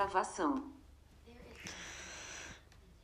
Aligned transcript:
Gravação. 0.00 0.62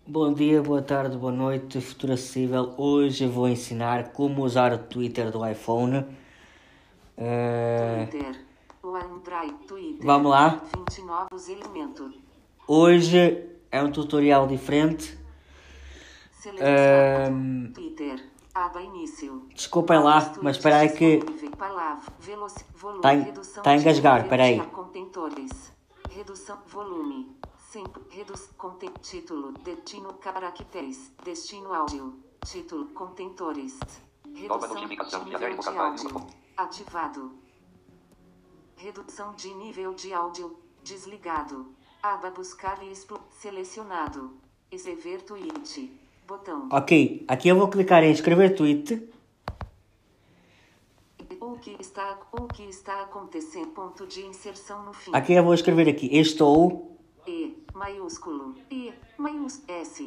Bom 0.06 0.32
dia, 0.32 0.62
boa 0.62 0.80
tarde, 0.80 1.14
boa 1.18 1.30
noite, 1.30 1.78
futuro 1.78 2.14
acessível. 2.14 2.72
Hoje 2.78 3.24
eu 3.24 3.30
vou 3.30 3.46
ensinar 3.46 4.12
como 4.12 4.42
usar 4.42 4.72
o 4.72 4.78
Twitter 4.78 5.30
do 5.30 5.46
iPhone. 5.46 6.06
Eh, 7.18 8.06
Twitter. 8.10 8.46
OneDrive. 8.82 9.66
Twitter. 9.66 10.06
Vamos 10.06 10.30
lá. 10.30 10.62
20 10.74 11.02
novos 11.02 11.48
elementos. 11.50 12.14
hoje 12.66 13.46
é 13.70 13.82
um 13.82 13.92
tutorial 13.92 14.46
diferente. 14.46 15.18
Selecionado. 16.32 17.30
Ehm, 17.30 17.72
Twitter. 17.74 18.24
Aba 18.54 18.80
início. 18.80 19.46
desculpem 19.54 19.98
lá, 19.98 20.32
mas 20.40 20.56
espera 20.56 20.78
aí 20.78 20.88
que 20.88 21.20
volume, 22.74 23.02
Tá 23.62 23.76
engasgar, 23.76 24.22
espera 24.22 24.44
aí. 24.44 24.58
Contentores. 24.68 25.75
Redução, 26.16 26.56
volume. 26.68 27.36
Sempre, 27.58 28.02
reduz, 28.08 28.48
conten, 28.56 28.90
título, 29.02 29.52
destino, 29.62 30.14
caracteres, 30.14 31.12
destino 31.22 31.74
áudio, 31.74 32.18
título, 32.42 32.86
contentores. 32.94 33.78
Redução 34.34 34.74
notificação 34.76 35.24
de 35.24 35.30
nível 35.30 35.58
de 35.58 35.68
áudio. 35.68 36.26
Ativado. 36.56 37.32
Redução 38.76 39.34
de 39.34 39.52
nível 39.56 39.92
de 39.92 40.14
áudio, 40.14 40.58
desligado. 40.82 41.66
Aba 42.02 42.30
buscar 42.30 42.82
e 42.82 42.90
explo, 42.90 43.20
selecionado. 43.28 44.38
Escrever 44.72 45.20
tweet. 45.20 46.00
Botão. 46.26 46.70
Ok, 46.72 47.26
aqui 47.28 47.48
eu 47.50 47.58
vou 47.58 47.68
clicar 47.68 48.02
em 48.02 48.10
escrever 48.10 48.56
tweet. 48.56 49.06
O 51.56 51.58
que 51.58 51.74
está, 51.80 52.18
o 52.32 52.46
que 52.48 52.64
está 52.64 53.00
acontecendo? 53.00 53.68
Ponto 53.68 54.06
de 54.06 54.20
inserção 54.26 54.84
no 54.84 54.92
fim. 54.92 55.10
Aqui 55.14 55.32
eu 55.32 55.42
vou 55.42 55.54
escrever 55.54 55.88
aqui 55.88 56.06
estou. 56.14 57.00
E 57.26 57.64
maiúsculo. 57.72 58.54
E 58.70 58.92
maiúsculo. 59.16 59.64
S. 59.66 60.06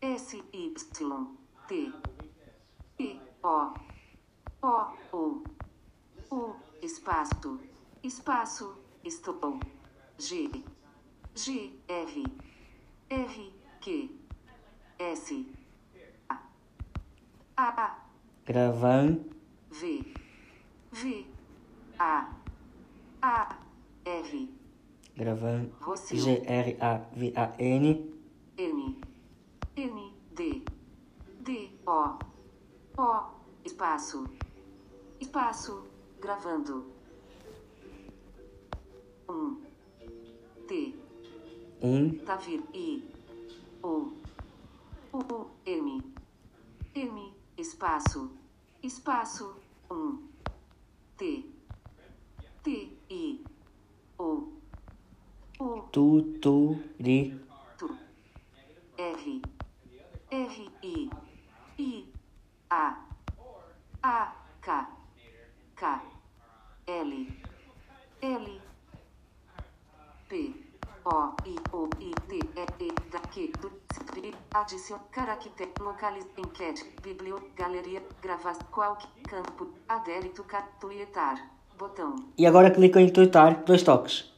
S 0.00 0.40
Y 0.52 0.72
T. 1.66 1.92
E 2.96 3.20
O. 3.42 3.74
O 4.62 4.86
O. 5.12 5.42
U 6.30 6.54
espaço. 6.80 7.58
Espaço. 8.00 8.76
Estou. 9.02 9.58
G. 10.16 10.48
G 11.34 11.72
R. 11.88 12.24
R 13.10 13.52
Q. 13.80 14.10
S. 14.96 15.46
A. 16.28 16.40
A. 17.56 17.66
A. 17.66 17.98
V. 19.72 20.22
V. 20.92 21.26
A. 21.98 22.28
A. 23.22 23.56
R. 24.04 24.48
Gravando. 25.16 25.72
Rocio. 25.80 26.18
G-R-A-V-A-N. 26.18 28.12
N. 28.58 29.00
N. 29.76 30.12
D. 30.34 30.62
D. 31.40 31.70
O. 31.86 32.18
O. 32.98 33.30
Espaço. 33.64 34.28
Espaço. 35.20 35.84
Gravando. 36.20 36.86
Um. 39.28 39.62
T. 40.68 40.94
Um. 41.82 42.18
Tavir. 42.24 42.62
I. 42.74 43.02
O. 43.82 44.12
U. 45.12 45.50
M. 45.66 46.02
M. 46.94 47.32
Espaço. 47.56 48.30
Espaço. 48.82 49.56
Um. 49.90 50.28
T. 51.16 51.44
T. 52.62 52.96
I. 53.10 53.44
O. 54.18 54.52
O. 55.92 55.94
Tu, 55.94 56.22
tu, 56.40 56.78
ri. 56.98 57.38
Tu. 57.78 57.86
R. 58.96 59.40
R. 60.30 60.70
I. 60.82 61.10
I. 61.78 62.04
A. 62.70 62.96
A. 64.02 64.32
K. 64.62 64.86
K. 65.76 66.00
L. 66.86 67.26
L. 68.22 68.60
P. 70.28 70.54
O. 71.04 71.34
I. 71.44 71.56
O. 71.72 71.88
I. 72.00 72.10
T. 72.26 72.36
E. 72.36 72.84
E. 72.86 72.92
Da. 73.10 73.20
Q. 73.30 73.52
Tri. 74.06 74.34
Adicion. 74.54 74.98
Caractere. 75.10 75.72
Localize. 75.78 76.28
Enquete. 76.38 76.86
Biblio. 77.02 77.50
Galeria. 77.54 78.02
Gravar. 78.22 78.56
Qualquer. 78.70 79.10
Campo. 79.28 79.68
Adérito. 79.86 80.46
Tweetar. 80.80 81.50
Botão. 81.78 82.16
E 82.38 82.46
agora 82.46 82.70
clico 82.70 82.98
em 82.98 83.10
tweetar, 83.10 83.64
dois 83.64 83.82
toques. 83.82 84.31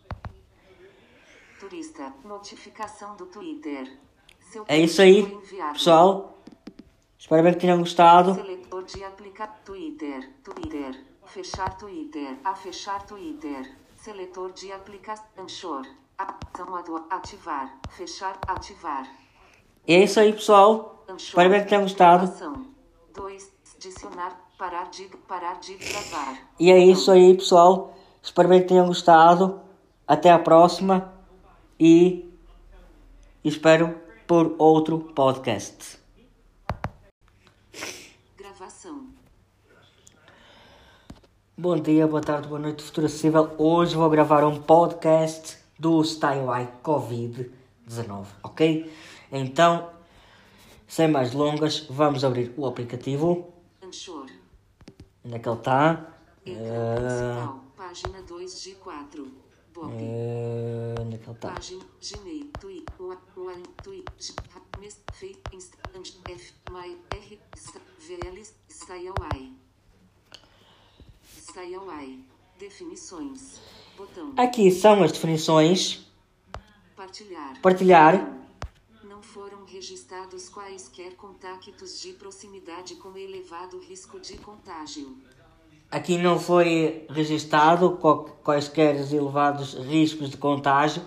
Notificação 2.25 3.17
do 3.17 3.27
Twitter. 3.27 3.99
Seu 4.51 4.65
É 4.67 4.79
isso 4.79 5.03
aí, 5.03 5.27
pessoal. 5.75 6.39
Espero 7.19 7.43
bem 7.43 7.53
que 7.53 7.61
tenham 7.61 7.79
gostado. 7.79 8.35
Seletor 8.35 8.83
de 8.83 9.05
aplicar 9.05 9.61
Twitter. 9.63 10.31
Twitter. 10.43 11.05
Fechar 11.27 11.77
Twitter. 11.77 12.39
A 12.43 12.55
fechar 12.55 13.05
Twitter. 13.05 13.77
Seletor 13.97 14.53
de 14.53 14.73
aplicação. 14.73 15.27
Anchor. 15.39 15.87
Ação 16.17 17.05
ativar. 17.11 17.79
Fechar. 17.91 18.39
Ativar. 18.47 19.07
E 19.87 19.93
é 19.93 20.03
isso 20.03 20.19
aí, 20.19 20.33
pessoal. 20.33 21.05
Anchor. 21.05 21.19
Espero 21.19 21.51
bem 21.51 21.63
que 21.63 21.69
tenham 21.69 21.83
gostado. 21.83 22.25
Ação. 22.25 22.67
2. 23.15 23.53
Adicionar. 23.77 24.41
Parar 24.57 24.89
de, 24.89 25.05
parar 25.29 25.61
de 25.61 25.75
gravar. 25.75 26.39
E 26.59 26.71
é 26.71 26.79
isso 26.79 27.11
aí, 27.11 27.35
pessoal. 27.35 27.95
Espero 28.23 28.49
bem 28.49 28.63
que 28.63 28.69
tenham 28.69 28.87
gostado. 28.87 29.61
Até 30.07 30.31
a 30.31 30.39
próxima. 30.39 31.14
E 31.79 32.33
espero 33.43 34.01
por 34.29 34.55
outro 34.59 35.01
podcast. 35.01 35.99
Gravação. 38.37 39.09
Bom 41.59 41.77
dia, 41.77 42.07
boa 42.07 42.21
tarde, 42.21 42.47
boa 42.47 42.61
noite, 42.61 42.85
futuro 42.85 43.09
acessível. 43.09 43.55
Hoje 43.59 43.97
vou 43.97 44.09
gravar 44.09 44.45
um 44.45 44.63
podcast 44.63 45.59
do 45.77 46.01
StyleI 46.03 46.69
Covid-19, 46.85 48.27
ok? 48.45 48.93
Então, 49.33 49.91
sem 50.87 51.09
mais 51.09 51.33
longas, 51.33 51.89
vamos 51.91 52.25
abrir 52.25 52.55
o 52.57 52.67
aplicativo. 52.67 53.53
Anchor. 53.83 54.27
Onde 55.25 55.35
é 55.35 55.39
que 55.41 55.49
ele 55.49 55.59
está? 55.59 56.07
Página 57.77 58.23
2 58.23 58.63
de 59.75 59.81
4. 59.81 59.81
Bob. 59.81 59.93
Eh, 59.99 60.95
onde 61.01 61.17
é 61.17 61.19
que 61.19 61.25
ele 61.25 61.33
está? 61.33 61.53
Página, 61.53 61.85
Gmail, 62.01 62.51
Twitter, 62.61 62.95
One, 63.37 63.63
Twitch, 63.83 64.31
Mes, 64.79 65.01
Face, 65.13 65.41
Insta, 65.53 65.77
Anch, 65.97 66.17
F, 66.29 66.55
My, 66.71 66.97
R, 67.11 67.41
VL, 67.99 68.43
StyleI. 68.69 69.53
StyleI. 71.37 72.25
Definições. 72.59 73.61
Botão. 73.97 74.33
Aqui 74.37 74.71
são 74.71 75.03
as 75.03 75.13
definições. 75.13 76.07
Partilhar. 76.97 77.61
Partilhar. 77.61 78.41
Não 79.03 79.21
foram 79.23 79.65
registrados 79.65 80.49
quaisquer 80.49 81.17
contactos 81.17 82.01
de 82.01 82.13
proximidade 82.13 82.95
com 82.97 83.17
elevado 83.17 83.79
risco 83.81 84.21
de 84.21 84.39
contágio. 84.39 85.19
Aqui 85.91 86.19
não 86.19 86.39
foi 86.39 87.07
registado 87.09 87.99
quaisquer 88.43 88.97
elevados 89.13 89.75
riscos 89.75 90.29
de 90.31 90.37
contágio. 90.37 91.03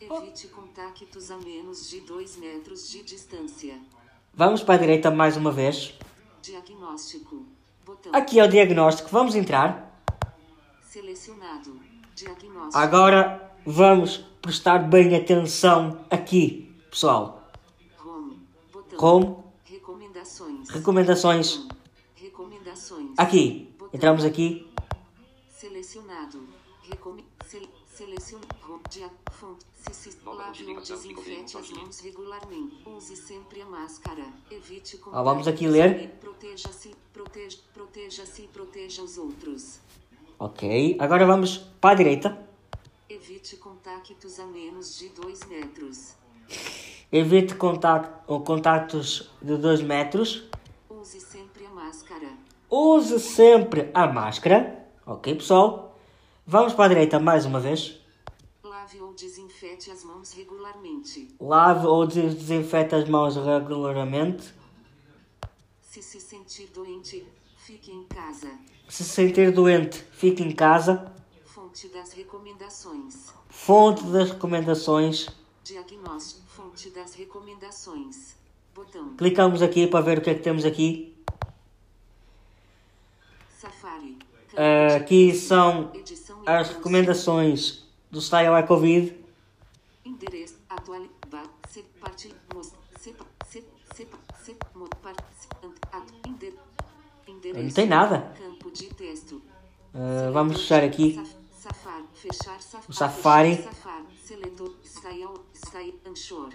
Evite 0.02 0.50
contactos 0.50 1.32
a 1.32 1.38
menos 1.38 1.90
de 1.90 2.02
2 2.02 2.36
metros 2.36 2.90
de 2.90 3.04
distância. 3.04 3.80
Vamos 4.34 4.62
para 4.62 4.76
a 4.76 4.78
direita 4.78 5.10
mais 5.10 5.38
uma 5.38 5.52
vez. 5.52 5.94
Diagnóstico. 6.42 7.46
Botão. 7.86 8.14
Aqui 8.14 8.38
é 8.38 8.44
o 8.44 8.50
diagnóstico. 8.50 9.10
Vamos 9.10 9.34
entrar. 9.34 10.04
Selecionado. 10.82 11.80
Diagnóstico. 12.14 12.78
Agora 12.78 13.56
vamos 13.66 14.18
prestar 14.42 14.80
bem 14.80 15.16
atenção 15.16 16.06
aqui, 16.10 16.70
pessoal. 16.90 17.50
Home. 18.04 18.42
Botão. 18.74 19.00
Home. 19.00 19.38
Recomendações. 19.64 20.70
Recomendações. 20.70 21.58
Botão. 21.58 21.81
Recomendações. 22.72 23.12
Aqui. 23.18 23.74
Botão. 23.78 23.90
Entramos 23.94 24.24
aqui. 24.26 24.72
Selecionado. 25.50 26.48
Recome... 26.90 27.26
Sele... 27.46 27.70
Selecione 27.92 28.46
rodia, 28.62 29.12
fonte, 29.34 29.66
se 29.74 29.94
se 29.94 30.18
Nova 30.24 30.46
lave 30.46 30.64
ou 30.64 30.76
notificação, 30.76 30.96
desinfete 30.96 31.58
as 31.58 31.70
mãos 31.72 32.00
regularmente. 32.00 32.82
Use 32.88 33.18
sempre 33.18 33.62
a 33.62 33.66
máscara. 33.66 34.26
Evite 34.50 34.98
Ah, 35.12 35.22
vamos 35.22 35.46
aqui 35.46 35.66
contatos 35.66 35.74
ler. 35.74 36.10
Proteja-se, 36.22 36.96
proteja, 37.12 37.58
proteja-se 37.74 38.44
e 38.44 38.48
proteja 38.48 39.04
os 39.04 39.18
outros. 39.18 39.82
Ok. 40.40 40.96
Agora 41.00 41.26
vamos 41.26 41.58
para 41.82 41.92
a 41.92 41.96
direita. 41.96 42.48
Evite 43.10 43.58
contactos 43.58 44.40
a 44.40 44.46
menos 44.48 44.98
de 44.98 45.10
2 45.10 45.44
metros. 45.48 46.16
Evite 47.12 47.56
contact, 47.56 48.10
ou 48.26 48.40
contactos 48.40 49.30
de 49.42 49.58
2 49.58 49.82
metros. 49.82 50.50
Use 50.90 51.20
sempre 51.20 51.66
a 51.66 51.70
máscara. 51.70 52.30
Use 52.72 53.20
sempre 53.20 53.92
a 53.94 54.08
máscara. 54.08 54.88
Ok, 55.06 55.36
pessoal. 55.36 56.00
Vamos 56.48 56.74
para 56.74 56.86
a 56.86 56.88
direita 56.90 57.20
mais 57.20 57.46
uma 57.46 57.60
vez. 57.60 58.00
Lave 58.64 59.00
ou 59.02 59.14
desinfete 59.14 59.92
as 59.92 60.04
mãos 60.04 60.32
regularmente. 60.34 61.36
Lave 61.40 61.86
ou 61.86 62.08
des- 62.08 62.34
desinfete 62.36 62.96
as 62.96 63.08
mãos 63.10 63.36
regularmente. 63.36 64.54
Se 65.82 66.02
se 66.02 66.20
sentir 66.22 66.68
doente, 66.74 67.26
fique 67.58 67.92
em 67.92 68.06
casa. 68.06 68.50
Se 68.88 69.04
sentir 69.04 69.52
doente, 69.52 70.04
fique 70.12 70.42
em 70.42 70.52
casa. 70.56 71.12
Fonte 71.44 71.90
das 71.90 72.14
recomendações. 72.14 73.34
Fonte 73.50 74.04
das 74.06 74.32
recomendações. 74.32 75.28
Diagnóstico. 75.64 76.42
Fonte 76.48 76.90
das 76.90 77.14
recomendações. 77.16 78.36
Botão. 78.74 79.14
Clicamos 79.18 79.62
aqui 79.62 79.88
para 79.88 80.00
ver 80.00 80.20
o 80.20 80.22
que 80.22 80.30
é 80.30 80.34
que 80.36 80.42
temos 80.42 80.64
aqui. 80.66 81.21
Safari. 84.52 84.94
Ah, 84.94 84.96
aqui 84.98 85.34
são 85.34 85.92
as 86.46 86.70
recomendações 86.70 87.86
do 88.10 88.20
Style 88.20 88.66
Covid. 88.68 89.16
Endereço. 90.04 90.58
Atual. 90.70 91.04
Ba. 91.30 91.44
Se. 91.70 91.84
Parte. 92.00 92.34
Mos. 92.54 92.74
Se. 93.00 93.16
Se. 93.48 93.64
Se. 93.96 94.08
Se. 94.44 94.58
Mo. 94.76 94.90
Par. 95.02 95.16
Se. 95.40 95.48
Ant. 95.66 95.78
At. 95.92 96.04
Ender. 96.28 96.54
Endereço. 97.28 97.64
Não 97.64 97.72
tem 97.72 97.88
nada. 97.88 98.34
Campo 98.38 98.72
de 98.72 98.94
texto. 98.94 99.42
Ah, 99.94 100.32
vamos 100.32 100.58
fechar 100.62 100.84
aqui. 100.84 101.22
Fechar 102.14 102.58
O 102.90 102.94
Safari. 102.94 103.58
Fechar. 103.58 104.06
Seletor. 104.24 104.76
Anchor. 106.06 106.50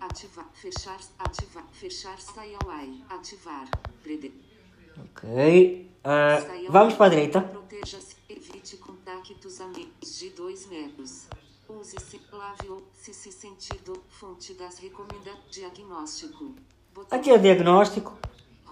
Ativar. 0.00 0.46
Fechar. 0.54 0.98
Ativar. 1.18 1.64
Fechar 1.72 2.16
I. 2.38 3.04
Ativar. 3.10 3.68
Prede. 4.02 4.49
Ok. 4.98 5.90
Ah, 6.04 6.38
Style 6.40 6.68
vamos 6.68 6.94
para 6.94 7.06
a 7.06 7.08
direita. 7.10 7.40
Proteja-se. 7.42 8.16
Evite 8.28 8.76
contactos 8.76 9.60
a 9.60 9.66
menos 9.66 10.18
de 10.18 10.30
2 10.30 10.66
metros. 10.68 11.26
Use-se. 11.68 12.20
Lave 12.32 12.68
ou 12.68 12.82
se 12.94 13.12
se 13.12 13.30
sentir 13.32 13.76
do. 13.82 14.00
Fonte 14.08 14.54
das 14.54 14.78
recomendações. 14.78 15.50
Diagnóstico. 15.50 16.54
Botão. 16.94 17.18
Aqui 17.18 17.30
é 17.30 17.38
diagnóstico. 17.38 18.16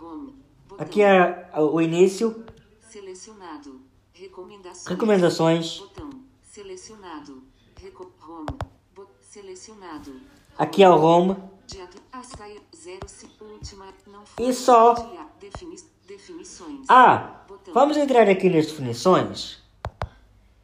Home. 0.00 0.34
Botão. 0.68 0.84
Aqui 0.86 1.02
é 1.02 1.50
o 1.56 1.80
início. 1.80 2.44
Selecionado. 2.80 3.80
Recomendações. 4.12 4.86
Recomendações. 4.88 5.78
Botão. 5.78 6.10
Selecionado. 6.42 7.42
Reco 7.80 8.12
home. 8.26 8.46
Bot 8.94 9.10
selecionado. 9.20 10.20
Aqui 10.56 10.82
é 10.82 10.88
o 10.90 10.94
home. 11.00 11.36
Diag 11.66 11.90
a 12.12 12.22
saia 12.22 12.60
0 12.74 13.06
se 13.08 13.28
última 13.40 13.86
não. 14.06 14.24
E 14.40 14.52
só. 14.52 14.94
dia- 14.94 15.26
Defini 15.38 15.76
definições. 16.08 16.87
Ah, 16.88 17.44
Botão. 17.46 17.75
vamos 17.75 17.96
entrar 17.99 18.28
aqui 18.28 18.49
nas 18.49 18.66
definições. 18.66 19.62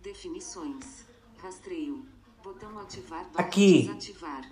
Definições. 0.00 1.04
Rastreio. 1.36 2.06
Botão 2.42 2.78
ativar 2.78 3.26
Aqui. 3.36 3.82
desativar. 3.82 4.50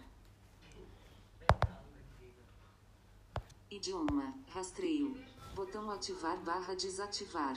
Idioma. 3.71 4.35
Rastreio. 4.55 5.17
Botão 5.55 5.91
ativar 5.91 6.37
barra 6.39 6.75
desativar. 6.75 7.57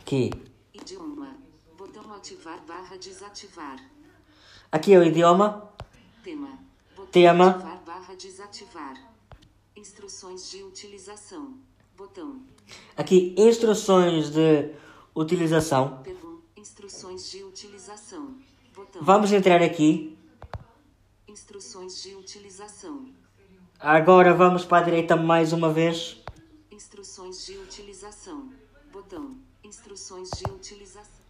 Aqui. 0.00 0.30
Idioma. 0.74 1.34
Botão 1.76 2.12
ativar 2.14 2.60
barra 2.66 2.96
desativar. 2.96 3.78
Aqui 4.70 4.92
é 4.92 4.98
o 4.98 5.04
idioma. 5.04 5.70
Tema. 6.22 6.58
Botão 6.94 7.06
Tema. 7.12 7.50
ativar 7.50 7.78
barra 7.84 8.14
desativar. 8.14 8.94
Instruções 9.74 10.50
de 10.50 10.62
utilização. 10.62 11.58
Botão. 11.96 12.42
Aqui 12.96 13.34
instruções 13.36 14.30
de 14.30 14.70
utilização. 15.14 16.02
Pergun 16.02 16.40
Instruções 16.56 17.30
de 17.30 17.42
utilização. 17.42 18.36
Botão. 18.74 19.02
Vamos 19.02 19.32
entrar 19.32 19.60
aqui. 19.60 20.16
Instruções 21.28 22.02
de 22.02 22.14
utilização. 22.14 23.06
Agora 23.78 24.32
vamos 24.32 24.64
para 24.64 24.78
a 24.78 24.82
direita 24.84 25.16
mais 25.16 25.52
uma 25.52 25.72
vez. 25.72 26.22
Instruções 26.70 27.44
de 27.44 27.58
utilização. 27.58 28.52
Botão. 28.92 29.36
Instruções 29.64 30.30
de 30.30 30.50
utilização. 30.50 31.22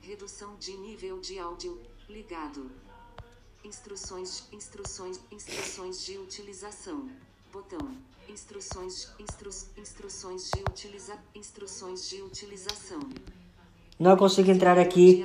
Redução 0.00 0.56
de 0.58 0.76
nível 0.76 1.18
de 1.20 1.38
áudio. 1.38 1.80
Ligado. 2.08 2.70
Instruções, 3.64 4.48
instruções, 4.52 5.20
instruções 5.30 6.04
de 6.04 6.18
utilização. 6.18 7.08
Botão. 7.52 7.96
Instruções, 8.28 9.10
instru, 9.18 9.50
instruções 9.76 10.50
de 10.50 10.60
utiliza, 10.62 11.18
instruções 11.34 12.08
de 12.08 12.22
utilização. 12.22 13.00
Não 13.98 14.16
consigo 14.16 14.50
entrar 14.50 14.78
aqui. 14.78 15.24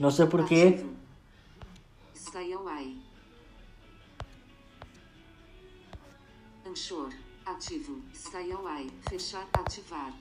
Não 0.00 0.10
sei 0.10 0.26
porquê. 0.26 0.74
Ativo. 0.74 0.96
Style 2.14 2.54
Anchor. 6.66 7.12
Ativo. 7.44 8.02
Style 8.12 8.56
Fechar. 9.08 9.48
Ativar. 9.52 10.12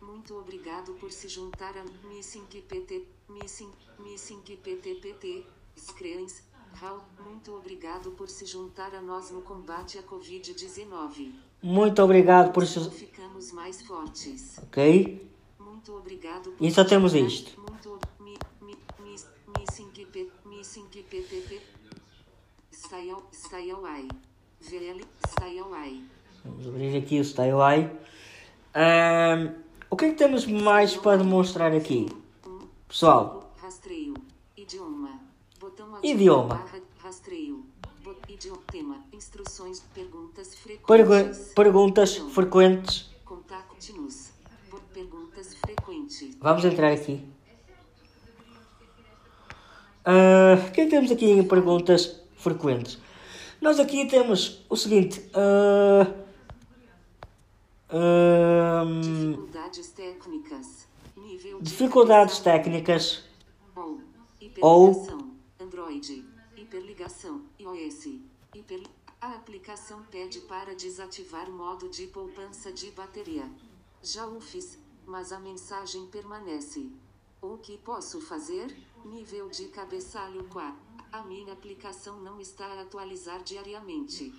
Muito 0.00 0.38
obrigado 0.38 0.92
por 0.94 1.10
se 1.10 1.28
juntar 1.28 1.74
a 1.76 1.84
Missing 2.08 2.44
PT, 2.46 3.06
Missing, 3.28 3.72
Missing 3.98 4.40
PTPT, 4.40 5.46
Screens, 5.76 6.42
Hal, 6.82 7.04
muito 7.24 7.54
obrigado 7.54 8.10
por 8.12 8.28
se 8.28 8.44
juntar 8.44 8.94
a 8.94 9.00
nós 9.00 9.30
no 9.30 9.42
combate 9.42 9.96
à 9.98 10.02
Covid-19. 10.02 11.32
Muito 11.62 12.02
obrigado 12.02 12.52
por 12.52 12.62
isso. 12.64 12.90
Ficamos 12.90 13.52
mais 13.52 13.80
fortes. 13.82 14.58
Ok? 14.58 15.30
Muito 15.58 15.96
obrigado 15.96 16.50
por 16.50 16.66
E 16.66 16.70
só 16.70 16.82
se 16.82 16.88
temos 16.90 17.14
isto. 17.14 17.60
Muito, 17.60 17.98
mi, 18.18 18.36
mi, 18.60 18.76
mis, 19.00 19.26
missing, 19.56 19.88
P, 20.06 20.30
missing 20.44 20.86
PTP, 20.86 21.60
Style, 22.72 23.22
Style 23.32 24.08
VL, 24.60 25.00
Style 25.28 26.04
Vamos 26.44 26.66
abrir 26.66 26.96
aqui 26.96 27.20
o 27.20 27.24
Style 27.24 27.52
Eye. 27.52 27.90
Ahm, 28.74 29.54
o 29.88 29.96
que 29.96 30.06
é 30.06 30.10
que 30.10 30.16
temos 30.16 30.44
mais 30.44 30.96
para 30.96 31.18
demonstrar 31.18 31.72
aqui? 31.72 32.08
Pessoal, 32.88 33.54
Rastreio. 33.56 34.14
Idioma. 34.56 35.23
Idioma. 36.02 36.64
Tema. 38.70 38.96
Instruções. 39.12 39.80
Perguntas 39.94 40.54
pergu- 40.56 40.82
frequentes. 40.86 41.52
perguntas 41.54 42.12
Botão. 42.18 42.30
frequentes. 42.30 43.10
Perguntas 44.92 45.54
frequentes. 45.54 46.36
Vamos 46.40 46.64
entrar 46.64 46.92
aqui. 46.92 47.24
Ah, 50.04 50.54
o 50.68 50.70
que 50.72 50.80
é 50.82 50.84
que 50.84 50.90
temos 50.90 51.10
aqui 51.10 51.24
em 51.30 51.42
perguntas 51.46 52.20
frequentes? 52.36 52.98
Nós 53.60 53.80
aqui 53.80 54.06
temos 54.06 54.64
o 54.68 54.76
seguinte. 54.76 55.24
ahm, 57.90 59.00
Dificuldades 59.00 59.88
técnicas. 59.88 60.86
Nível 61.16 61.58
de 61.58 61.64
dificuldades 61.64 62.38
técnicas. 62.40 63.24
Ou. 63.74 64.00
Ou. 64.60 65.33
Android. 65.94 66.24
Hiperligação. 66.56 67.44
iOS. 67.58 68.06
Hiper... 68.52 68.82
A 69.20 69.36
aplicação 69.36 70.02
pede 70.10 70.40
para 70.42 70.74
desativar 70.74 71.50
modo 71.50 71.88
de 71.88 72.08
poupança 72.08 72.72
de 72.72 72.90
bateria. 72.90 73.48
Já 74.02 74.26
o 74.26 74.40
fiz, 74.40 74.78
mas 75.06 75.32
a 75.32 75.38
mensagem 75.38 76.06
permanece. 76.08 76.90
O 77.40 77.56
que 77.58 77.78
posso 77.78 78.20
fazer? 78.20 78.76
Nível 79.04 79.48
de 79.48 79.68
cabeçalho 79.68 80.44
4. 80.48 80.76
A 81.12 81.22
minha 81.22 81.52
aplicação 81.52 82.20
não 82.20 82.40
está 82.40 82.66
a 82.66 82.82
atualizar 82.82 83.42
diariamente. 83.42 84.34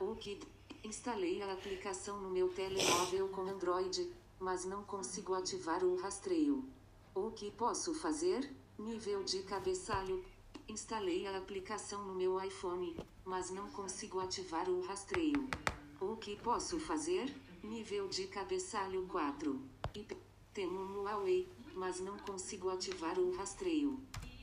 O 0.00 0.14
que 0.14 0.40
instalei 0.84 1.42
a 1.42 1.52
aplicação 1.52 2.20
no 2.20 2.30
meu 2.30 2.48
telemóvel 2.48 3.28
com 3.28 3.42
Android, 3.42 4.10
mas 4.38 4.64
não 4.64 4.84
consigo 4.84 5.34
ativar 5.34 5.84
o 5.84 5.96
rastreio. 5.96 6.64
O 7.14 7.30
que 7.32 7.50
posso 7.50 7.92
fazer? 7.94 8.50
Nível 8.78 9.22
de 9.24 9.42
cabeçalho. 9.42 10.24
Instalei 10.70 11.26
a 11.26 11.36
aplicação 11.36 12.04
no 12.04 12.14
meu 12.14 12.40
iPhone, 12.40 12.96
mas 13.24 13.50
não 13.50 13.68
consigo 13.70 14.20
ativar 14.20 14.68
o 14.68 14.80
rastreio. 14.82 15.48
O 16.00 16.16
que 16.16 16.36
posso 16.36 16.78
fazer? 16.78 17.34
Nível 17.60 18.06
de 18.06 18.28
cabeçalho 18.28 19.04
4. 19.08 19.60
IP. 19.96 20.16
Tenho 20.54 20.70
um 20.70 21.02
Huawei, 21.02 21.48
mas 21.74 21.98
não 21.98 22.16
consigo 22.18 22.70
ativar 22.70 23.18
o 23.18 23.36
rastreio. 23.36 23.98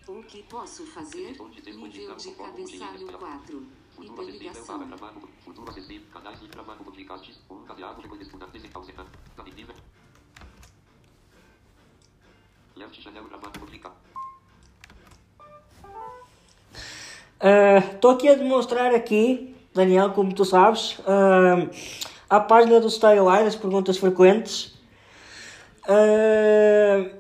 O 0.05 0.21
que 0.21 0.43
posso 0.43 0.85
fazer? 0.87 1.31
Nível 1.31 2.17
de 2.17 2.31
cabeçalho 2.31 3.07
4. 3.07 3.65
Futuro 3.95 4.21
acessível 4.21 4.21
para 4.21 4.25
Hiperligação. 4.25 4.79
futuro 5.45 5.69
acessível. 5.69 6.03
Estou 17.39 18.11
aqui 18.11 18.27
a 18.27 18.35
demonstrar 18.35 18.93
aqui, 18.95 19.55
Daniel, 19.73 20.11
como 20.11 20.33
tu 20.33 20.43
sabes, 20.43 20.99
ah, 21.05 21.67
a 22.29 22.39
página 22.39 22.79
do 22.79 22.89
Style 22.89 23.27
Eye, 23.27 23.43
das 23.43 23.55
perguntas 23.55 23.97
frequentes. 23.97 24.73
Ah, 25.87 27.11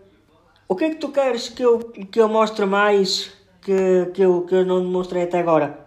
o 0.67 0.75
que 0.75 0.85
é 0.85 0.89
que 0.89 0.95
tu 0.95 1.09
queres 1.09 1.49
que 1.49 1.63
eu, 1.63 1.79
que 1.79 2.19
eu 2.19 2.27
mostre 2.27 2.65
mais 2.65 3.31
que, 3.61 4.07
que, 4.13 4.21
eu, 4.21 4.41
que 4.41 4.55
eu 4.55 4.65
não 4.65 4.81
demonstrei 4.81 5.23
até 5.23 5.39
agora? 5.39 5.85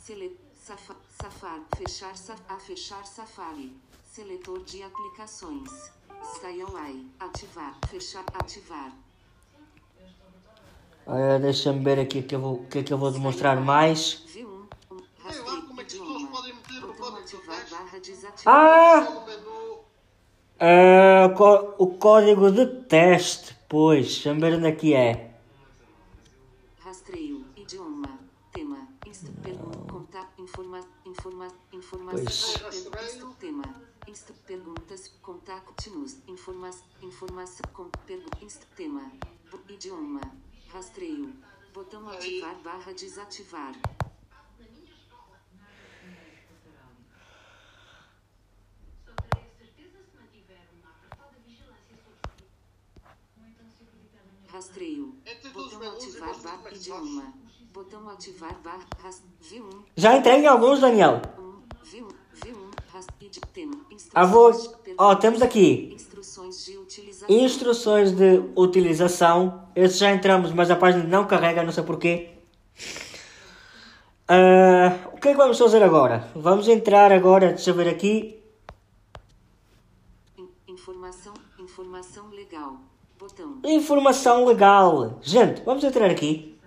Sele... 0.00 0.36
Fechar 1.76 2.12
a 2.48 2.56
fechar 2.58 3.06
Safari. 3.06 3.72
Seletor 4.02 4.64
de 4.64 4.82
aplicações. 4.82 5.70
StyleEye. 6.34 7.06
Ativar. 7.20 7.74
Fechar. 7.88 8.24
Ativar. 8.34 8.92
Ah, 11.06 11.38
Deixa-me 11.38 11.84
ver 11.84 12.00
aqui 12.00 12.18
o 12.20 12.22
que, 12.24 12.34
eu 12.34 12.40
vou- 12.40 12.54
o 12.54 12.66
que 12.66 12.78
é 12.78 12.82
que 12.82 12.92
eu 12.92 12.98
vou 12.98 13.10
demonstrar 13.12 13.60
mais. 13.60 14.24
V1. 14.26 14.66
Sei 15.30 15.42
lá 15.42 15.62
como 15.62 15.80
é 15.80 15.84
o. 15.84 16.26
Ah! 18.46 19.06
Ah, 20.58 21.28
có- 21.36 21.74
o 21.78 21.86
código 21.98 22.50
de 22.50 22.66
teste, 22.84 23.56
pois, 23.68 24.06
deixa-me 24.06 24.40
ver 24.40 24.54
onde 24.54 24.66
é 24.66 24.72
que 24.72 24.94
é. 24.94 25.34
Rastreio. 26.80 27.44
Idioma. 27.56 28.18
Tema. 28.52 28.88
Pergunta. 29.42 29.78
Contato. 29.92 30.28
Informa... 30.42 30.80
Informa... 31.04 31.48
Informação. 31.72 33.32
Tema. 33.38 33.62
Perguntas. 34.46 35.12
Contacte-nos. 35.22 36.16
Informa... 36.26 36.70
Informação. 37.02 37.64
Com... 37.72 37.90
Pergu... 38.06 38.30
Instru... 38.42 38.66
Tema. 38.76 39.02
Idioma. 39.68 40.20
Rastreio. 40.72 41.32
Botão 41.72 42.08
ativar 42.08 42.54
barra 42.62 42.92
desativar. 42.92 43.74
Rastreio. 54.48 55.14
Os 55.44 55.52
Botão 55.52 55.92
ativar 55.92 56.34
barra 56.42 56.68
é 56.70 56.74
idioma. 56.74 57.34
Botão 57.72 58.08
ativar 58.08 58.54
barra 58.62 58.86
ras- 59.02 59.22
V1. 59.42 59.84
Já 59.96 60.16
entrei 60.16 60.36
em 60.36 60.46
alguns, 60.46 60.80
Daniel. 60.80 61.20
1. 61.92 61.98
V1. 61.98 62.08
V1. 62.44 62.56
Ras- 62.92 63.06
id- 63.20 63.40
Tema. 63.52 63.76
Vou. 64.28 64.50
Instruções. 64.50 64.94
Ó, 64.98 65.14
temos 65.14 65.42
aqui 65.42 65.92
Instruções 65.94 66.64
de 66.64 66.76
utilização. 66.78 67.36
instruções 67.36 68.12
de 68.12 68.42
utilização. 68.56 69.68
Esse 69.74 69.98
já 69.98 70.12
entramos, 70.12 70.52
mas 70.52 70.70
a 70.70 70.76
página 70.76 71.04
não 71.04 71.26
carrega, 71.26 71.62
não 71.62 71.72
sei 71.72 71.82
porquê. 71.84 72.30
Ah, 74.28 75.08
o 75.12 75.18
que 75.20 75.28
é 75.28 75.32
que 75.32 75.36
vamos 75.36 75.58
fazer 75.58 75.82
agora? 75.82 76.28
Vamos 76.34 76.66
entrar 76.68 77.12
agora, 77.12 77.48
deixa 77.48 77.70
eu 77.70 77.74
ver 77.74 77.88
aqui. 77.88 78.42
In- 80.36 80.48
Informação. 80.72 81.34
Informação 81.58 82.28
legal. 82.30 82.76
Botão. 83.18 83.58
Informação 83.64 84.44
legal. 84.46 85.18
Gente, 85.22 85.62
vamos 85.64 85.84
entrar 85.84 86.10
aqui. 86.10 86.58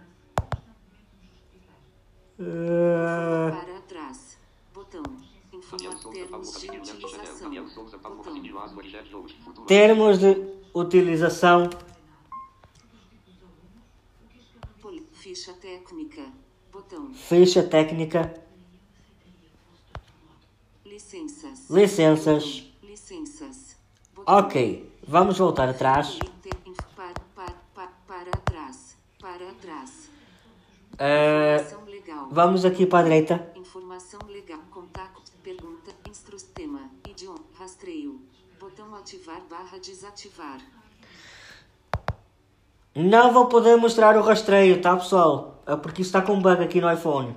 Ah, 2.39 3.65
de 10.19 10.35
utilização. 10.73 11.69
Ficha 15.13 15.53
técnica. 15.53 16.25
Botão. 16.71 17.13
Ficha 17.13 17.61
técnica. 17.63 18.33
Licenças. 20.85 21.69
Licenças. 21.69 22.63
Licenças. 22.81 23.75
Ok, 24.25 24.91
vamos 25.07 25.37
voltar 25.37 25.69
atrás. 25.69 26.17
Para, 26.95 27.13
para, 27.35 27.87
para, 28.07 28.31
trás. 28.45 28.97
Para 29.19 29.53
trás. 29.55 30.09
Legal. 31.87 32.27
vamos 32.31 32.65
aqui 32.65 32.85
para 32.85 32.99
a 32.99 33.03
direita. 33.03 33.51
Informação 33.55 34.19
legal. 34.27 34.59
Contato. 36.39 36.53
Pergunta. 36.53 36.53
Instru. 36.53 36.53
Tema. 36.53 36.89
Idioma. 37.07 37.39
Rastreio. 37.57 38.21
Botão 38.59 38.95
ativar 38.95 39.41
barra 39.49 39.77
desativar. 39.79 40.59
Não 42.95 43.31
vou 43.31 43.45
poder 43.45 43.77
mostrar 43.77 44.17
o 44.17 44.21
rastreio, 44.21 44.81
tá 44.81 44.95
pessoal? 44.97 45.61
É 45.65 45.75
porque 45.75 46.01
isso 46.01 46.09
está 46.09 46.21
com 46.21 46.41
bug 46.41 46.63
aqui 46.63 46.81
no 46.81 46.91
iPhone. 46.91 47.35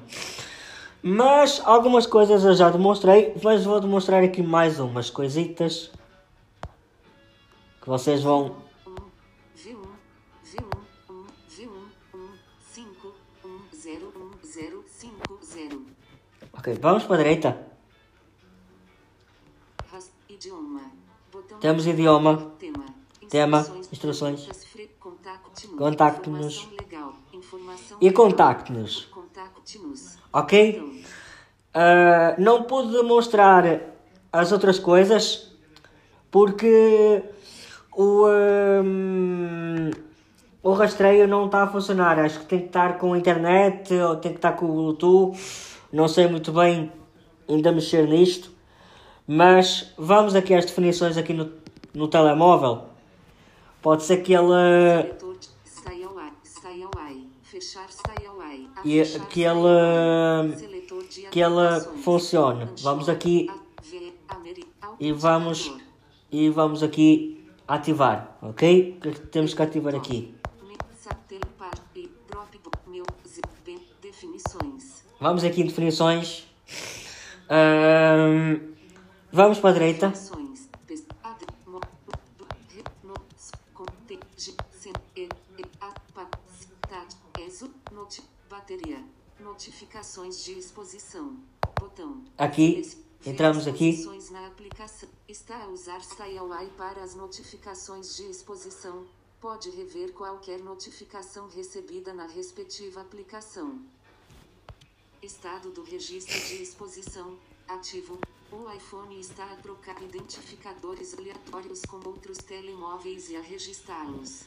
Mas 1.02 1.61
algumas 1.64 2.06
coisas 2.06 2.44
eu 2.44 2.54
já 2.54 2.71
demonstrei, 2.71 3.35
mas 3.42 3.64
vou 3.64 3.80
demonstrar 3.80 4.23
aqui 4.25 4.42
mais 4.42 4.80
umas 4.80 5.11
coisitas 5.11 5.92
que 7.80 7.88
vocês 7.88 8.23
vão. 8.23 8.56
1, 8.87 8.94
V1, 9.56 9.82
V1, 10.44 10.78
1, 11.11 11.26
V1, 11.49 11.71
1, 12.14 12.28
5, 12.59 13.14
1, 13.44 13.61
0, 13.76 14.12
1, 14.16 14.47
0, 14.47 14.85
5, 14.87 15.38
0. 15.44 15.87
Ok, 16.52 16.78
vamos 16.80 17.04
para 17.04 17.14
a 17.14 17.18
direita. 17.18 17.72
Idioma. 20.42 20.80
Botão 21.32 21.58
Temos 21.61 21.87
idioma. 21.87 22.52
Tema. 22.58 22.84
Tema, 23.30 23.66
instruções. 23.92 24.49
Contacte-nos. 25.78 26.68
E 28.00 28.11
contacte-nos. 28.11 29.08
Ok? 30.32 31.04
Ah, 31.72 32.34
não 32.38 32.64
pude 32.64 32.90
demonstrar 32.90 33.64
as 34.32 34.50
outras 34.50 34.80
coisas 34.80 35.52
porque 36.28 37.22
o, 37.96 38.26
ahm, 38.26 39.92
o 40.61 40.72
rastreio 40.72 41.28
não 41.28 41.46
está 41.46 41.62
a 41.62 41.66
funcionar. 41.68 42.18
Acho 42.18 42.40
que 42.40 42.46
tem 42.46 42.58
que 42.58 42.66
estar 42.66 42.99
com 42.99 43.12
a 43.12 43.18
internet 43.18 43.94
ou 43.94 44.16
tem 44.16 44.32
que 44.32 44.38
estar 44.38 44.54
com 44.54 44.66
o 44.66 44.75
Bluetooth. 44.75 45.38
Não 45.92 46.08
sei 46.08 46.26
muito 46.26 46.50
bem 46.50 46.90
ainda 47.49 47.70
mexer 47.70 48.08
nisto. 48.08 48.50
Mas 49.26 49.93
vamos 49.97 50.35
aqui 50.35 50.52
às 50.55 50.64
definições 50.64 51.17
aqui 51.17 51.33
no, 51.33 51.52
no 51.95 52.09
telemóvel. 52.09 52.85
Pode 53.81 54.02
ser 54.05 54.19
que 54.23 54.33
ele 54.35 54.47
Seletor 54.49 55.37
de 55.38 55.49
Style 55.64 56.02
Eye. 56.02 56.33
Style 56.45 56.88
Eye. 57.09 57.29
Fechar 57.43 57.87
Style 57.88 58.41
Eye. 58.50 58.69
A 58.76 58.81
E 58.85 59.21
que 59.29 59.43
ele- 59.43 60.57
que 61.31 61.41
ele 61.41 61.81
funcione. 62.02 62.69
Vamos 62.83 63.09
aqui 63.09 63.49
e 65.00 65.12
vamos 65.12 65.73
e 66.31 66.49
vamos 66.49 66.83
aqui 66.83 67.45
ativar, 67.67 68.37
ok? 68.43 68.97
O 68.99 69.00
que 69.00 69.09
é 69.09 69.12
que 69.12 69.21
temos 69.29 69.55
que 69.55 69.62
ativar 69.62 69.95
aqui? 69.95 70.35
Vamos 75.21 75.45
aqui 75.45 75.62
em 75.62 75.67
definições. 75.67 76.47
Ahm, 77.49 78.72
vamos 79.33 79.59
para 79.59 79.71
a 79.71 79.73
direita. 79.73 80.12
Notificações 89.41 90.45
de 90.45 90.59
exposição. 90.59 91.37
Botão. 91.79 92.25
Aqui, 92.39 92.83
entramos 93.25 93.67
aqui. 93.67 93.91
exposições 93.91 94.31
na 94.31 94.47
aplicação. 94.47 95.09
Está 95.29 95.62
a 95.62 95.69
usar 95.69 96.01
StyleEye 96.01 96.71
para 96.77 97.03
as 97.03 97.15
notificações 97.15 98.17
de 98.17 98.25
exposição. 98.25 99.05
Pode 99.41 99.71
rever 99.71 100.12
qualquer 100.12 100.61
notificação 100.61 101.49
recebida 101.49 102.12
na 102.12 102.27
respectiva 102.27 103.01
aplicação. 103.01 103.81
Estado 105.21 105.71
do 105.71 105.83
registro 105.83 106.39
de 106.49 106.62
exposição 106.62 107.37
ativo. 107.69 108.19
O 108.54 108.71
iPhone 108.71 109.18
está 109.18 109.50
a 109.50 109.56
trocar 109.56 110.02
identificadores 110.02 111.14
aleatórios 111.14 111.80
com 111.87 112.06
outros 112.06 112.37
telemóveis 112.37 113.30
e 113.30 113.37
a 113.37 113.40
registrá-los. 113.40 114.44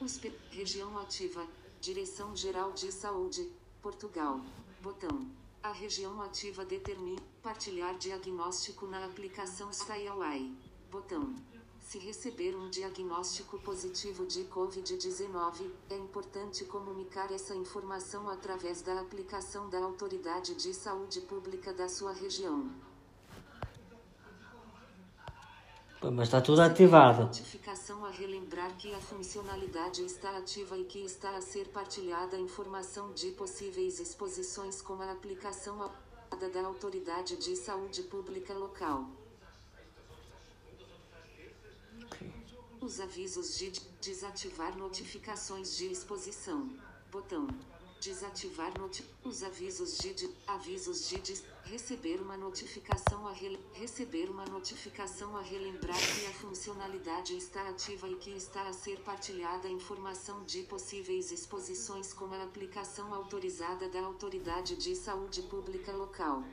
USP, 0.00 0.32
região 0.50 0.98
ativa. 0.98 1.46
Direção 1.80 2.34
Geral 2.34 2.72
de 2.72 2.90
Saúde, 2.90 3.48
Portugal. 3.80 4.40
Botão. 4.82 5.30
A 5.62 5.70
região 5.70 6.20
ativa 6.20 6.64
determina 6.64 7.22
partilhar 7.44 7.96
diagnóstico 7.96 8.88
na 8.88 9.04
aplicação 9.04 9.70
StyleY. 9.70 10.52
Botão. 10.90 11.32
Se 11.80 11.96
receber 11.98 12.56
um 12.56 12.68
diagnóstico 12.68 13.56
positivo 13.60 14.26
de 14.26 14.42
Covid-19, 14.46 15.70
é 15.90 15.96
importante 15.96 16.64
comunicar 16.64 17.30
essa 17.30 17.54
informação 17.54 18.28
através 18.28 18.82
da 18.82 19.00
aplicação 19.00 19.70
da 19.70 19.78
Autoridade 19.78 20.56
de 20.56 20.74
Saúde 20.74 21.20
Pública 21.20 21.72
da 21.72 21.88
sua 21.88 22.12
região. 22.12 22.68
Mas 26.12 26.28
está 26.28 26.40
tudo 26.40 26.60
ativado. 26.60 27.22
Notificação 27.22 28.04
a 28.04 28.10
relembrar 28.10 28.76
que 28.76 28.92
a 28.94 29.00
funcionalidade 29.00 30.04
está 30.04 30.36
ativa 30.36 30.76
e 30.76 30.84
que 30.84 30.98
está 31.00 31.36
a 31.36 31.40
ser 31.40 31.68
partilhada 31.68 32.36
informação 32.36 33.12
de 33.12 33.30
possíveis 33.30 34.00
exposições 34.00 34.82
com 34.82 34.94
a 35.00 35.12
aplicação 35.12 35.90
da 36.52 36.66
Autoridade 36.66 37.36
de 37.36 37.56
Saúde 37.56 38.02
Pública 38.02 38.52
local. 38.52 39.06
Os 42.80 43.00
avisos 43.00 43.56
de 43.56 43.70
desativar 44.02 44.76
notificações 44.76 45.76
de 45.76 45.86
exposição. 45.86 46.68
Botão. 47.10 47.46
Desativar 48.04 48.78
noti 48.78 49.02
os 49.24 49.42
avisos 49.42 49.96
de, 49.96 50.28
avisos 50.46 51.08
de, 51.08 51.42
receber 51.64 52.20
uma 52.20 52.36
notificação 52.36 53.26
a 53.26 53.32
receber 53.72 54.28
uma 54.28 54.44
notificação 54.44 55.34
a 55.34 55.40
relembrar 55.40 55.96
que 55.96 56.26
a 56.26 56.32
funcionalidade 56.34 57.34
está 57.34 57.66
ativa 57.66 58.06
e 58.06 58.16
que 58.16 58.28
está 58.32 58.68
a 58.68 58.74
ser 58.74 59.00
partilhada 59.00 59.68
informação 59.68 60.44
de 60.44 60.64
possíveis 60.64 61.32
exposições 61.32 62.12
com 62.12 62.26
a 62.26 62.42
aplicação 62.42 63.14
autorizada 63.14 63.88
da 63.88 64.00
Autoridade 64.00 64.76
de 64.76 64.94
Saúde 64.94 65.40
Pública 65.40 65.90
local. 65.92 66.44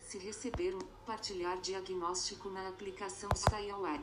Se 0.00 0.16
receber 0.16 0.74
um 0.74 0.80
partilhar 1.04 1.60
diagnóstico 1.60 2.48
na 2.48 2.68
aplicação 2.68 3.28
StyleY, 3.34 4.00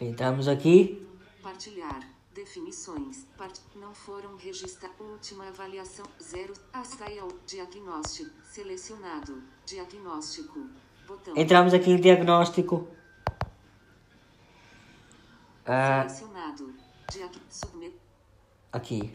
entramos 0.00 0.48
aqui. 0.48 1.06
Partilhar. 1.42 2.08
Definições. 2.34 3.26
Part... 3.38 3.60
Não 3.76 3.94
foram 3.94 4.36
registradas. 4.36 4.98
Última 4.98 5.46
avaliação. 5.48 6.04
0. 6.20 6.52
Astyle. 6.72 7.32
Diagnóstico. 7.46 8.30
Selecionado. 8.44 9.42
Diagnóstico. 9.64 10.66
Botão. 11.06 11.36
Entramos 11.36 11.72
aqui 11.72 11.90
em 11.90 12.00
diagnóstico. 12.00 12.88
Ah, 15.66 16.08
Selecionado. 16.08 16.74
Diag... 17.12 17.40
Submet. 17.48 17.94
aqui. 18.72 19.12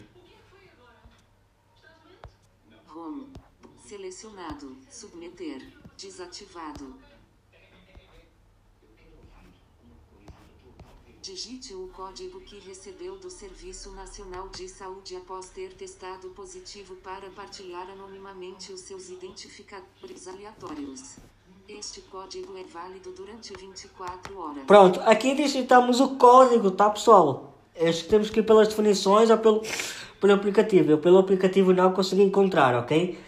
Home. 2.95 3.27
Selecionado. 3.86 4.77
Submeter. 4.89 5.62
Desativado. 5.98 6.95
Digite 11.29 11.75
o 11.75 11.88
código 11.89 12.39
que 12.39 12.57
recebeu 12.67 13.15
do 13.17 13.29
Serviço 13.29 13.91
Nacional 13.91 14.50
de 14.50 14.67
Saúde 14.67 15.15
após 15.15 15.48
ter 15.50 15.74
testado 15.74 16.29
positivo 16.29 16.95
para 17.03 17.29
partilhar 17.29 17.88
anonimamente 17.88 18.74
os 18.74 18.79
seus 18.79 19.09
identificadores 19.09 20.27
aleatórios. 20.27 21.17
Este 21.67 22.01
código 22.01 22.57
é 22.57 22.63
válido 22.63 23.12
durante 23.12 23.53
24 23.55 24.39
horas. 24.39 24.63
Pronto, 24.65 25.00
aqui 25.01 25.36
digitamos 25.36 26.00
o 26.00 26.15
código, 26.17 26.71
tá 26.71 26.89
pessoal? 26.89 27.53
Acho 27.79 28.05
que 28.05 28.09
temos 28.09 28.31
que 28.31 28.39
ir 28.39 28.43
pelas 28.43 28.67
definições 28.67 29.29
ou 29.29 29.38
pelo, 29.38 29.62
pelo 30.19 30.33
aplicativo. 30.33 30.89
Eu 30.89 30.98
pelo 30.98 31.19
aplicativo 31.19 31.71
não 31.71 31.93
consegui 31.93 32.24
encontrar, 32.24 32.74
ok? 32.74 33.19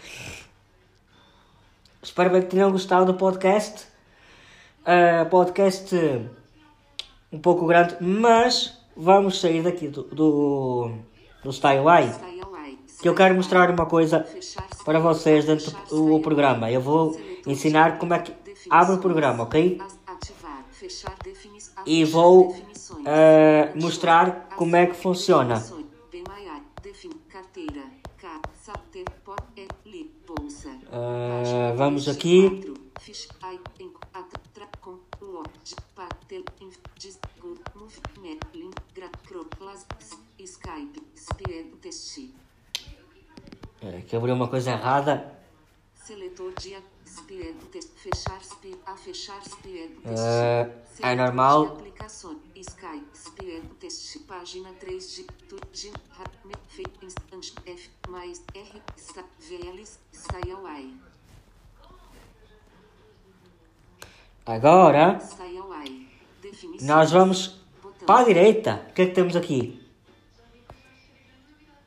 Espero 2.02 2.30
bem 2.30 2.42
que 2.42 2.48
tenham 2.48 2.72
gostado 2.72 3.06
do 3.06 3.14
podcast. 3.14 3.86
Ah, 4.84 5.24
podcast 5.30 5.94
um 7.32 7.38
pouco 7.38 7.66
grande, 7.66 7.96
mas 8.00 8.78
vamos 8.96 9.40
sair 9.40 9.62
daqui 9.62 9.88
do, 9.88 10.02
do, 10.02 10.90
do. 11.42 11.50
StyleY. 11.50 12.12
Que 13.00 13.08
eu 13.08 13.14
quero 13.14 13.34
mostrar 13.34 13.70
uma 13.70 13.86
coisa 13.86 14.24
para 14.84 15.00
vocês 15.00 15.44
dentro 15.44 15.72
do 15.88 16.20
programa. 16.20 16.70
Eu 16.70 16.80
vou 16.80 17.18
ensinar 17.46 17.98
como 17.98 18.14
é 18.14 18.20
que 18.20 18.32
abre 18.70 18.94
o 18.94 18.98
programa, 18.98 19.42
ok? 19.42 19.80
E 21.84 22.04
vou 22.04 22.54
eh, 23.04 23.72
mostrar 23.74 24.48
como 24.56 24.76
é 24.76 24.86
que 24.86 24.94
funciona. 24.94 25.60
Carteira, 27.28 27.84
K, 28.18 28.42
sater, 28.54 29.04
pot, 29.24 29.42
é, 29.56 29.66
li, 29.84 30.14
bolsa. 30.26 30.70
Página 30.90 31.74
vamos 31.74 32.06
24, 32.06 32.72
aqui. 32.72 32.82
test, 41.80 42.30
É, 43.82 44.00
que 44.02 44.14
abriu 44.14 44.34
uma 44.34 44.48
coisa 44.48 44.70
errada. 44.70 45.41
Seletor 46.04 46.52
de, 46.54 46.76
speed, 47.06 47.54
test, 47.70 47.90
fechar, 47.96 48.42
speed, 48.42 48.76
a 48.86 48.96
fechar, 48.96 49.42
speed, 49.44 49.90
test. 50.02 51.00
É 51.00 51.14
normal. 51.14 51.66
de 51.66 51.72
aplicações, 51.72 52.38
Skype, 52.56 53.06
speed, 53.14 53.64
test, 53.78 54.18
página 54.26 54.72
3 54.74 55.14
de, 55.14 55.26
de, 55.72 55.92
instante, 57.02 57.54
F, 57.64 57.90
mais, 58.08 58.42
R, 58.54 58.82
VL, 59.38 59.82
StyleY. 60.12 60.94
Agora 64.44 65.20
nós 66.80 67.12
vamos 67.12 67.60
para 68.04 68.20
a 68.20 68.24
direita. 68.24 68.86
O 68.90 68.92
que 68.92 69.02
é 69.02 69.06
que 69.06 69.12
temos 69.12 69.36
aqui? 69.36 69.80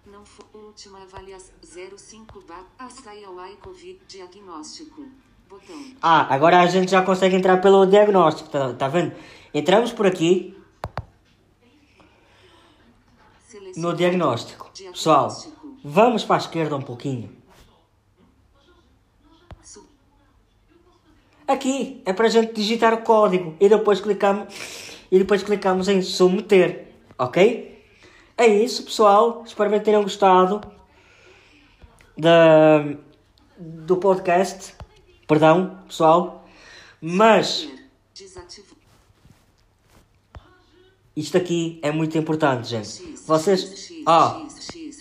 Não 0.06 0.26
foi 0.26 0.46
última 0.54 1.02
avaliação 1.02 1.55
05 1.76 2.42
bar 2.48 2.64
a 2.80 2.88
StyleY 2.88 3.58
Covid 3.62 4.00
diagnóstico. 4.08 5.06
Botão. 5.50 5.76
Ah, 6.02 6.34
agora 6.34 6.62
a 6.62 6.68
gente 6.68 6.90
já 6.90 7.02
consegue 7.02 7.36
entrar 7.36 7.60
pelo 7.60 7.86
diagnóstico, 7.86 8.50
tá, 8.50 8.74
tá 8.74 8.88
vendo? 8.88 9.14
Entramos 9.54 9.92
por 9.92 10.08
aqui 10.08 10.58
no 13.76 13.94
diagnóstico. 13.94 14.72
Pessoal, 14.92 15.30
vamos 15.84 16.24
para 16.24 16.38
a 16.38 16.40
esquerda 16.40 16.78
um 16.78 16.82
pouquinho. 16.82 17.30
Aqui 21.46 22.02
é 22.06 22.14
para 22.14 22.28
a 22.28 22.30
gente 22.30 22.54
digitar 22.54 22.94
o 22.94 23.02
código 23.02 23.54
e 23.60 23.68
depois 23.68 24.00
clicamos 24.00 24.48
e 25.12 25.20
depois 25.20 25.44
clicamos 25.44 25.90
em 25.90 26.02
submeter, 26.02 26.88
ok? 27.20 27.84
É 28.38 28.48
isso, 28.48 28.84
pessoal. 28.84 29.44
Espero 29.46 29.70
que 29.70 29.80
tenham 29.82 30.02
gostado 30.02 30.75
da, 32.18 32.86
do 33.58 33.98
podcast. 33.98 34.76
Perdão, 35.28 35.80
pessoal. 35.88 36.46
Mas 37.02 37.68
isto 41.16 41.38
aqui 41.38 41.80
é 41.82 41.92
muito 41.92 42.18
importante, 42.18 42.68
gente. 42.68 43.16
Vocês, 43.26 43.92
ó, 44.06 44.46
X, 44.60 44.96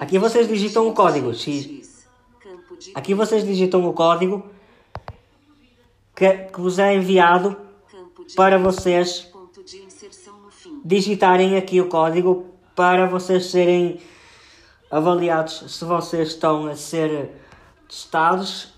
Aqui 0.00 0.16
vocês 0.16 0.46
digitam 0.46 0.86
o 0.86 0.92
código, 0.92 1.34
X, 1.34 2.06
aqui 2.94 3.14
vocês 3.14 3.44
digitam 3.44 3.84
o 3.84 3.92
código 3.92 4.44
que, 6.14 6.32
que 6.34 6.60
vos 6.60 6.78
é 6.78 6.94
enviado 6.94 7.56
para 8.36 8.58
vocês 8.58 9.28
digitarem 10.84 11.56
aqui 11.56 11.80
o 11.80 11.88
código 11.88 12.46
para 12.76 13.06
vocês 13.06 13.46
serem 13.46 14.00
avaliados 14.90 15.64
se 15.68 15.84
vocês 15.84 16.28
estão 16.28 16.66
a 16.66 16.76
ser 16.76 17.30
testados. 17.88 18.74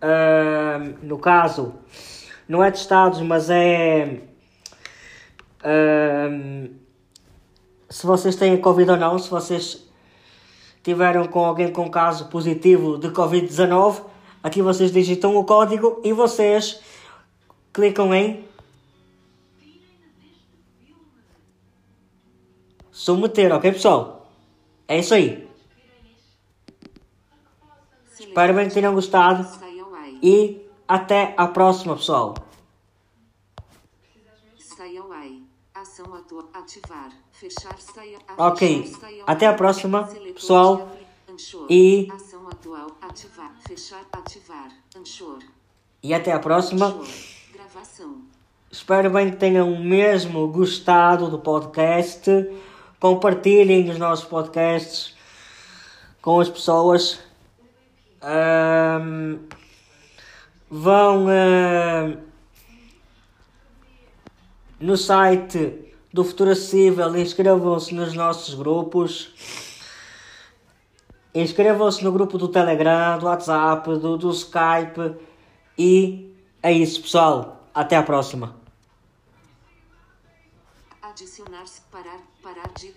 Ahm, 0.00 0.94
no 1.02 1.18
caso, 1.18 1.74
não 2.48 2.62
é 2.62 2.70
testados, 2.70 3.20
mas 3.20 3.48
é 3.48 4.20
ahm, 5.62 6.68
se 7.88 8.06
vocês 8.06 8.36
têm 8.36 8.60
Covid 8.60 8.90
ou 8.90 8.96
não, 8.96 9.18
se 9.18 9.30
vocês 9.30 9.88
tiveram 10.82 11.26
com 11.26 11.44
alguém 11.44 11.72
com 11.72 11.90
caso 11.90 12.26
positivo 12.26 12.98
de 12.98 13.08
Covid-19, 13.08 14.02
aqui 14.42 14.60
vocês 14.60 14.92
digitam 14.92 15.34
o 15.36 15.44
código 15.44 16.00
e 16.04 16.12
vocês 16.12 16.80
clicam 17.72 18.14
em 18.14 18.44
submeter, 22.92 23.52
ok 23.52 23.72
pessoal? 23.72 24.30
É 24.86 24.98
isso 24.98 25.14
aí. 25.14 25.43
Espero 28.34 28.52
bem 28.52 28.66
que 28.66 28.74
tenham 28.74 28.92
gostado 28.92 29.48
e 30.20 30.68
até 30.88 31.34
a 31.36 31.46
próxima 31.46 31.94
pessoal. 31.94 32.34
Ok. 38.36 38.92
Até 39.24 39.46
a 39.46 39.54
próxima, 39.54 40.08
pessoal. 40.34 40.90
E-. 41.70 42.08
E 46.02 46.12
até 46.12 46.32
a 46.32 46.40
próxima. 46.40 47.00
Espero 48.68 49.10
bem 49.10 49.30
que 49.30 49.36
tenham 49.36 49.78
mesmo 49.78 50.48
gostado 50.48 51.30
do 51.30 51.38
podcast. 51.38 52.28
Compartilhem 52.98 53.88
os 53.90 53.96
nossos 53.96 54.24
podcasts 54.24 55.14
com 56.20 56.40
as 56.40 56.48
pessoas. 56.48 57.23
Ahm, 58.26 59.38
vão 60.70 61.26
ahm, 61.28 62.16
no 64.80 64.96
site 64.96 65.92
do 66.10 66.24
Futuro 66.24 66.50
Acessível, 66.50 67.14
inscrevam-se 67.16 67.94
nos 67.94 68.14
nossos 68.14 68.54
grupos. 68.54 69.34
Inscrevam-se 71.34 72.02
no 72.02 72.12
grupo 72.12 72.38
do 72.38 72.48
Telegram, 72.48 73.18
do 73.18 73.26
WhatsApp, 73.26 73.90
do, 73.98 74.16
do 74.16 74.30
Skype. 74.30 75.16
E 75.76 76.34
é 76.62 76.72
isso, 76.72 77.02
pessoal. 77.02 77.68
Até 77.74 77.96
a 77.96 78.02
próxima. 78.02 78.56
Adicionar-se. 81.02 81.82
Parar. 81.90 82.20
Parar 82.42 82.68
de 82.74 82.92